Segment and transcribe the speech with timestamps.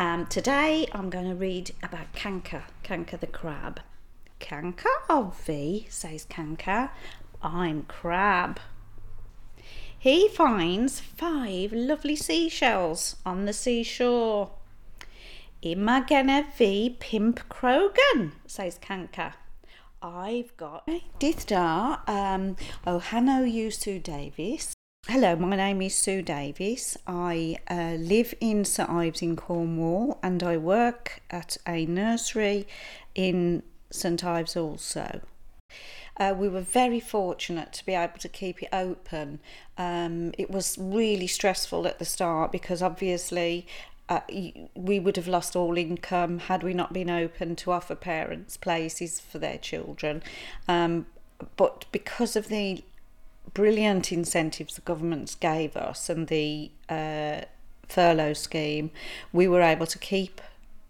[0.00, 3.80] Um, today I'm going to read about Kanka, Kanka the crab.
[4.38, 6.90] Kanka of V, says Kanka.
[7.42, 8.60] I'm crab.
[9.98, 14.52] He finds five lovely seashells on the seashore.
[15.62, 19.34] V pimp Krogan, says Kanka.
[20.00, 20.88] I've got
[21.18, 22.56] Dithdar um,
[22.86, 24.72] Ohano Yusu Davis.
[25.10, 26.96] Hello, my name is Sue Davis.
[27.04, 32.68] I uh, live in St Ives in Cornwall and I work at a nursery
[33.16, 35.20] in St Ives also.
[36.16, 39.40] Uh, we were very fortunate to be able to keep it open.
[39.76, 43.66] Um, it was really stressful at the start because obviously
[44.08, 44.20] uh,
[44.76, 49.18] we would have lost all income had we not been open to offer parents places
[49.18, 50.22] for their children.
[50.68, 51.06] Um,
[51.56, 52.84] but because of the
[53.54, 57.42] brilliant incentives the government gave us and the uh,
[57.88, 58.90] furlough scheme,
[59.32, 60.40] we were able to keep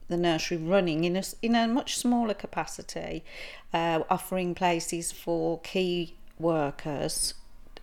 [0.09, 3.25] the nursery running in a, in a much smaller capacity,
[3.73, 7.35] uh, offering places for key workers.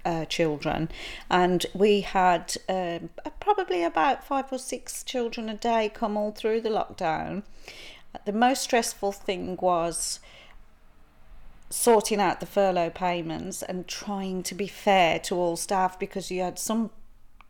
[0.05, 0.87] Uh, children,
[1.29, 3.09] and we had um,
[3.41, 7.43] probably about five or six children a day come all through the lockdown.
[8.23, 10.21] The most stressful thing was
[11.69, 16.41] sorting out the furlough payments and trying to be fair to all staff because you
[16.41, 16.89] had some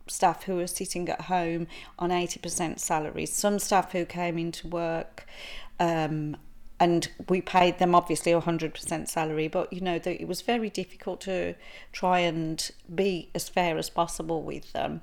[0.06, 1.66] staff who were sitting at home
[1.98, 5.26] on 80% salaries, some staff who came into work
[5.78, 6.36] um,
[6.80, 11.20] and we paid them obviously 100% salary but you know the, it was very difficult
[11.20, 11.54] to
[11.92, 15.00] try and be as fair as possible with them.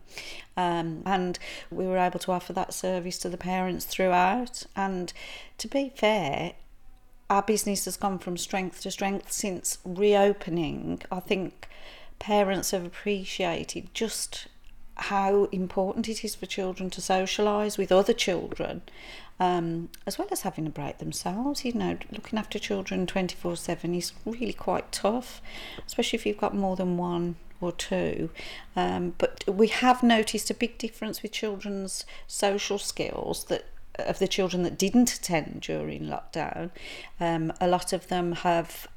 [0.58, 1.38] Um, and
[1.69, 4.63] we were able to offer that service to the parents throughout.
[4.75, 5.11] And
[5.58, 6.53] to be fair
[7.30, 11.02] our business has gone from strength to strength since reopening.
[11.12, 11.67] I think
[12.20, 14.48] parents have appreciated just
[14.95, 18.82] how important it is for children to socialise with other children,
[19.40, 21.66] um, as well as having a break themselves.
[21.66, 25.42] You know, looking after children 24 7 is really quite tough,
[25.86, 28.30] especially if you've got more than one or two.
[28.76, 33.66] Um, but we have noticed a big difference with children's social skills that
[34.00, 36.72] of the children that didn't attend during lockdown,
[37.20, 38.88] um, a lot of them have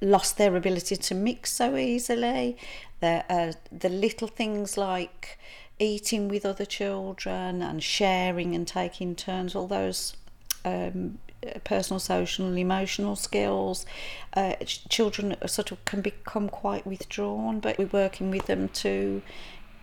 [0.00, 2.56] lost their ability to mix so easily.
[3.00, 5.38] The, uh, the little things like
[5.78, 10.16] eating with other children and sharing and taking turns, all those
[10.64, 11.18] um,
[11.64, 13.86] personal, social, and emotional skills.
[14.34, 19.22] Uh, children sort of can become quite withdrawn, but we're working with them to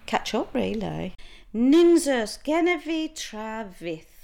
[0.05, 1.13] catch up really.
[1.53, 4.14] Ninzas Genevieve Travith.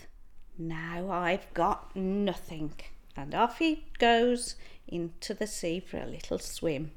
[0.57, 2.73] Now I've got nothing.
[3.16, 4.56] And off he goes
[4.88, 6.91] into the sea for a little swim.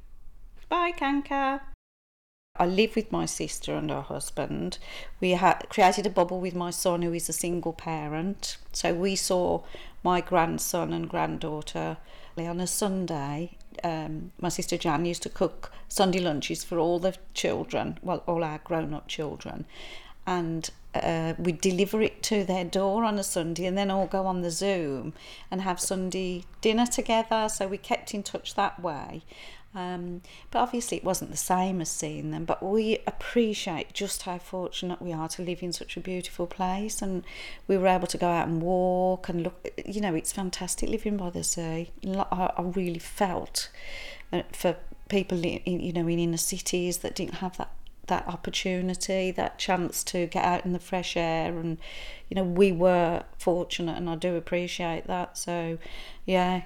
[0.69, 1.63] Bye, Kanka.
[2.57, 4.79] I live with my sister and her husband.
[5.21, 8.59] We had created a bubble with my son, who is a single parent.
[8.73, 9.63] So we saw
[10.05, 11.97] my grandson and granddaughter
[12.39, 13.57] on a Sunday.
[13.83, 18.45] Um, my sister Jan used to cook Sunday lunches for all the children, well, all
[18.45, 19.65] our grown up children.
[20.27, 24.27] And uh, we deliver it to their door on a Sunday and then all go
[24.27, 25.13] on the Zoom
[25.51, 27.49] and have Sunday dinner together.
[27.49, 29.23] So we kept in touch that way.
[29.75, 32.45] Um, but obviously, it wasn't the same as seeing them.
[32.45, 37.03] But we appreciate just how fortunate we are to live in such a beautiful place,
[37.03, 37.25] and
[37.67, 39.69] we were able to go out and walk and look.
[39.85, 41.91] You know, it's fantastic living by the sea.
[42.07, 43.69] I, really felt
[44.33, 44.77] uh, for
[45.09, 47.71] people, in, you know, in inner cities that didn't have that
[48.07, 51.59] that opportunity, that chance to get out in the fresh air.
[51.59, 51.79] And,
[52.29, 55.39] you know, we were fortunate and I do appreciate that.
[55.39, 55.79] So,
[56.27, 56.63] yeah,